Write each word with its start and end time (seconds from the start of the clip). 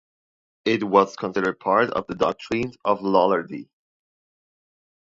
It 0.65 0.83
was 0.83 1.15
considered 1.15 1.59
part 1.59 1.91
of 1.91 2.07
the 2.07 2.15
doctrines 2.15 2.75
of 2.83 3.01
Lollardy. 3.01 3.69